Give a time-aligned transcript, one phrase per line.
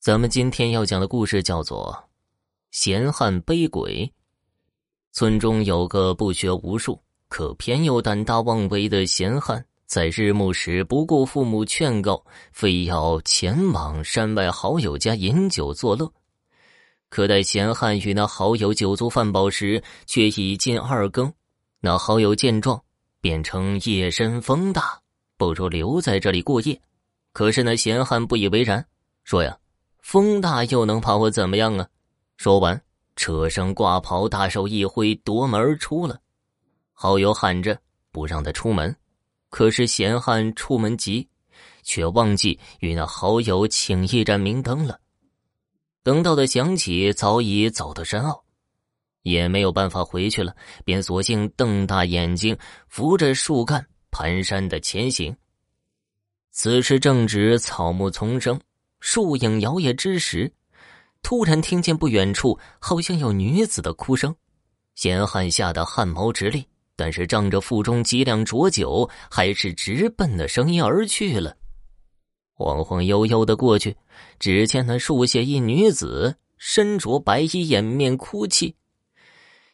[0.00, 1.92] 咱们今天要讲的故事叫做
[2.70, 4.06] 《闲汉背鬼》。
[5.10, 16.08] 村中有个不学无术，可偏又胆大妄为的闲汉，在日暮时不顾父母劝告，非要前往山外好友家饮酒作乐。
[17.08, 21.30] 可待闲汉与那好友酒足饭饱时，却已近二更。
[21.80, 22.80] 那好友见状，
[23.20, 25.00] 便称夜深风大，
[25.36, 26.80] 不如留在这里过夜。
[27.32, 28.86] 可是那闲汉不以为然，
[29.24, 29.58] 说呀。
[30.08, 31.86] 风大又能把我怎么样啊？
[32.38, 32.80] 说完，
[33.14, 36.18] 扯上挂袍，大手一挥，夺门而出了。
[36.94, 37.78] 好友喊着
[38.10, 38.96] 不让他出门，
[39.50, 41.28] 可是闲汉出门急，
[41.82, 44.98] 却忘记与那好友请一盏明灯了。
[46.02, 48.42] 等到的想起，早已走到山坳，
[49.24, 52.56] 也没有办法回去了，便索性瞪大眼睛，
[52.88, 55.36] 扶着树干，蹒跚的前行。
[56.50, 58.58] 此时正值草木丛生。
[59.00, 60.52] 树影摇曳之时，
[61.22, 64.34] 突然听见不远处好像有女子的哭声，
[64.94, 71.56] 闲汉吓得汗毛直立，但是仗着腹中几两浊酒，还是直奔那声音而去了。
[72.52, 73.96] 晃晃悠悠的过去，
[74.40, 78.74] 只见那树下一女子身着白衣，掩面哭泣。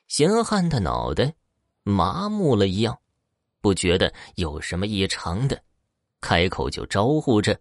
[0.06, 1.34] 闲汉的脑袋
[1.82, 2.98] 麻木了一样，
[3.62, 5.62] 不觉得有什么异常的，
[6.20, 7.58] 开口就招呼着。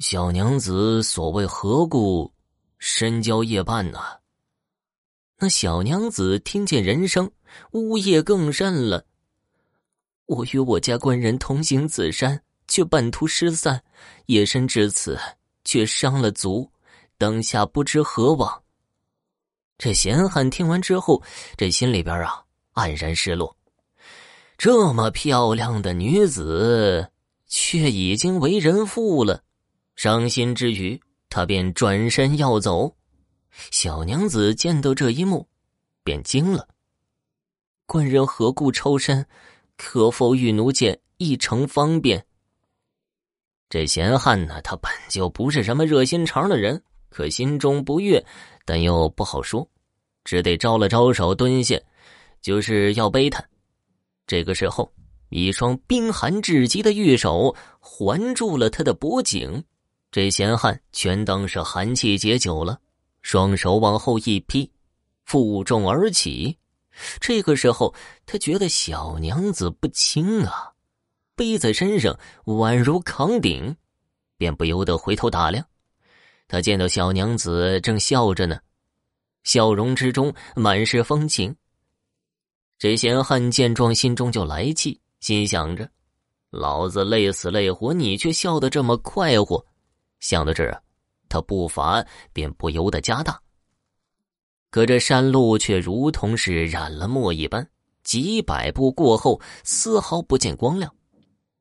[0.00, 2.32] 小娘子所谓何故
[2.78, 3.98] 深宵夜半呢？
[5.36, 7.30] 那小娘子听见人声，
[7.72, 9.04] 呜咽更甚了。
[10.24, 13.84] 我与我家官人同行紫山，却半途失散，
[14.24, 15.18] 夜深至此，
[15.66, 16.72] 却伤了足，
[17.18, 18.62] 当下不知何往。
[19.76, 21.22] 这闲汉听完之后，
[21.58, 23.54] 这心里边啊黯然失落。
[24.56, 27.10] 这么漂亮的女子，
[27.46, 29.44] 却已经为人妇了。
[30.02, 30.98] 伤心之余，
[31.28, 32.96] 他便转身要走。
[33.70, 35.46] 小娘子见到这一幕，
[36.02, 36.66] 便惊了
[37.84, 39.26] ：“官人何故抽身？
[39.76, 42.24] 可否与奴见一程方便？”
[43.68, 48.24] 这闲汉呢，他本就不是什么热心肠的人，可心中不悦，
[48.64, 49.68] 但又不好说，
[50.24, 51.78] 只得招了招手，蹲下，
[52.40, 53.44] 就是要背他。
[54.26, 54.90] 这个时候，
[55.28, 59.62] 一双冰寒至极的玉手环住了他的脖颈。
[60.10, 62.80] 这闲汉全当是寒气解酒了，
[63.22, 64.68] 双手往后一劈，
[65.24, 66.58] 负重而起。
[67.20, 67.94] 这个时候，
[68.26, 70.72] 他觉得小娘子不轻啊，
[71.36, 73.76] 背在身上宛如扛鼎，
[74.36, 75.64] 便不由得回头打量。
[76.48, 78.58] 他见到小娘子正笑着呢，
[79.44, 81.54] 笑容之中满是风情。
[82.78, 85.88] 这闲汉见状，心中就来气，心想着：
[86.50, 89.64] 老子累死累活，你却笑得这么快活。
[90.20, 90.82] 想到这儿，
[91.28, 93.40] 他步伐便不由得加大。
[94.70, 97.68] 可这山路却如同是染了墨一般，
[98.04, 100.94] 几百步过后，丝毫不见光亮。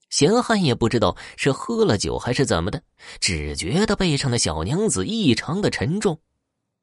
[0.09, 2.81] 闲汉也不知道是喝了酒还是怎么的，
[3.19, 6.19] 只觉得背上的小娘子异常的沉重，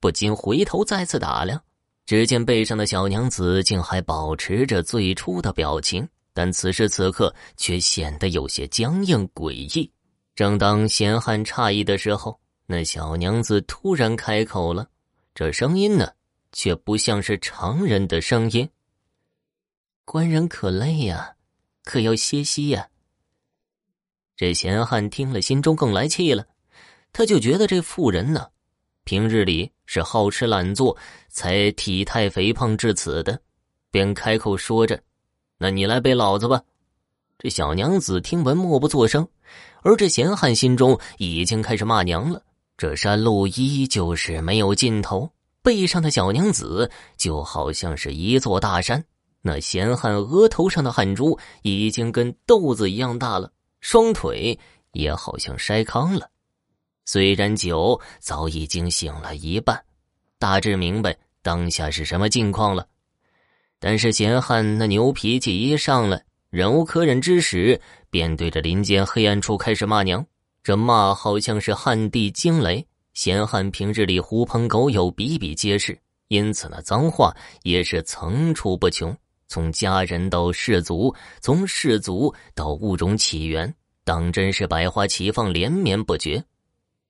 [0.00, 1.60] 不禁回头再次打量。
[2.06, 9.91] 只见背上的小娘子竟还保持着最初的表情，但此时此刻却显得有些僵硬诡异。
[10.37, 14.87] 正当闲汉诧异的时候，那小娘子突然开口了，
[15.35, 16.13] 这声音呢，
[16.53, 18.69] 却不像是常人的声音。
[20.05, 21.37] 官人可累呀，
[21.85, 22.87] 可要歇息呀。
[24.37, 26.47] 这闲汉听了，心中更来气了，
[27.15, 28.49] 他就觉得这妇人呢，
[29.05, 30.95] 平日里是好吃懒做，
[31.31, 33.41] 才体态肥胖至此的，
[33.91, 35.03] 便开口说着
[35.57, 36.63] ：“那你来背老子吧。”
[37.39, 39.27] 这小娘子听闻，默不作声。
[39.87, 42.43] 而这闲汉心中已经开始骂娘了。
[42.77, 45.31] 这山路依旧是没有尽头，
[45.63, 49.03] 背上的小娘子就好像是一座大山。
[49.43, 53.49] 那闲汉额头上的汗珠已经跟豆子一样大了，
[53.81, 54.59] 双腿
[54.91, 56.29] 也好像筛糠了。
[57.05, 59.81] 虽然酒早已经醒了一半，
[60.41, 62.85] 大致明白当下是什么境况了，
[63.79, 66.25] 但是闲汉那牛脾气一上来。
[66.50, 70.25] 忍无可忍之时，便对着林间黑暗处开始骂娘。
[70.62, 72.87] 这骂好像是旱地惊雷。
[73.14, 75.98] 闲汉平日里狐朋狗友比比皆是，
[76.28, 79.16] 因此那脏话也是层出不穷。
[79.48, 83.72] 从家人到氏族，从氏族到物种起源，
[84.04, 86.44] 当真是百花齐放，连绵不绝。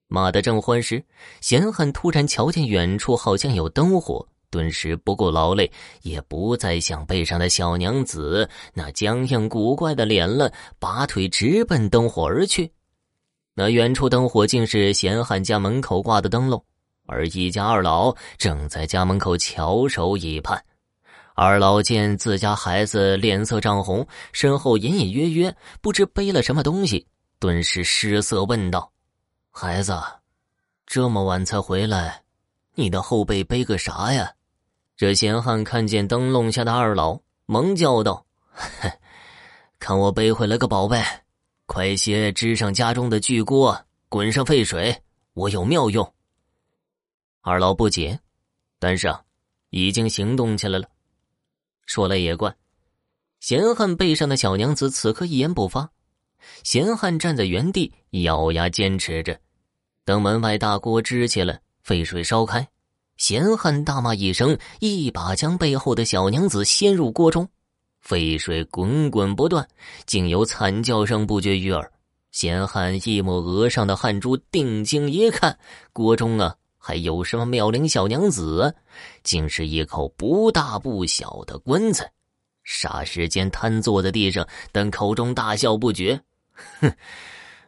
[0.07, 1.03] 骂得正欢时，
[1.41, 4.27] 闲汉突然瞧见远处好像有灯火。
[4.49, 5.69] 顿时不顾劳累，
[6.03, 12.71] 也不再想背上的小娘子那僵硬古怪的脸了，拔腿直奔灯火而去。
[13.53, 16.63] 那远处灯火竟是闲汉家门口挂的灯笼，
[17.07, 20.63] 而一家二老正在家门口翘首以盼。
[21.35, 27.05] 二老见自家孩子脸色涨红，身后隐隐约约不知背了什么东西，
[27.39, 28.91] 顿时失色问道
[29.51, 29.93] ：“孩子，
[30.85, 32.23] 这么晚才回来，
[32.75, 34.31] 你的后背背个啥呀？”
[34.97, 38.25] 这闲汉看见灯笼下的二老，忙叫道
[39.77, 40.99] ：“看我背回来个宝贝，
[41.67, 45.03] 快些支上家中的巨锅，滚上沸水，
[45.35, 46.11] 我有妙用。”
[47.41, 48.19] 二老不解，
[48.79, 49.21] 但是啊，
[49.69, 50.89] 已经行动起来了。
[51.85, 52.55] 说来也怪，
[53.39, 55.91] 闲汉背上的小娘子此刻一言不发，
[56.63, 59.39] 闲汉站在原地咬牙坚持着。
[60.03, 62.67] 等门外大锅支起来，沸水烧开，
[63.17, 67.49] 闲汉大骂一声，一把将背后的小娘子掀入锅中，
[67.99, 69.67] 沸水滚滚不断，
[70.05, 71.91] 竟有惨叫声不绝于耳。
[72.31, 75.57] 闲汉一抹额上的汗珠，定睛一看，
[75.91, 76.55] 锅中啊。
[76.77, 78.73] 还有什么妙龄小娘子？
[79.23, 82.09] 竟是一口不大不小的棺材。
[82.65, 86.21] 霎时间瘫坐在地上，但口中大笑不绝。
[86.79, 86.87] 哼，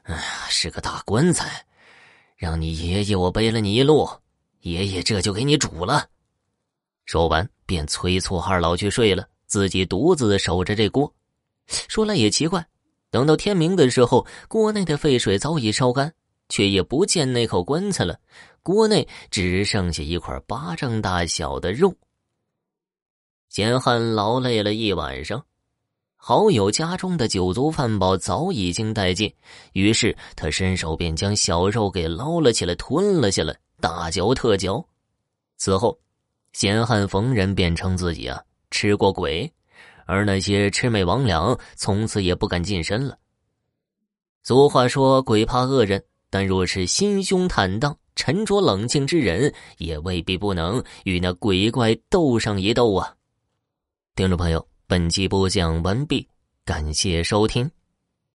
[0.03, 1.65] 哎呀，是个大棺材，
[2.37, 4.07] 让你爷爷我背了你一路，
[4.61, 6.07] 爷爷这就给你煮了。
[7.05, 11.13] 说完，便催促二老去睡了，自己独自守着这锅。
[11.67, 12.65] 说来也奇怪，
[13.11, 16.13] 等到天明的时候，锅内的沸水早已烧干。
[16.51, 18.19] 却也不见那口棺材了，
[18.63, 21.95] 锅内只剩下一块巴掌大小的肉。
[23.47, 25.45] 简汉劳累了一晚上，
[26.15, 29.31] 好友家中的酒足饭饱早已经殆尽，
[29.73, 34.85] 于是他伸手便将小肉给捞了起来，吞了下来，大嚼特嚼。
[35.57, 35.99] 此后，
[36.53, 38.41] 闲汉逢人便称自己啊
[38.71, 39.51] 吃过鬼，
[40.05, 43.17] 而那些魑魅魍魉从此也不敢近身了。
[44.43, 53.15] 俗话说：“鬼怕恶人。”但若是心胸坦荡、沉着冷静之人，也未必不能与那鬼怪斗上一斗啊！
[54.15, 56.27] 听众朋友，本集播讲完毕，
[56.63, 57.71] 感谢收听。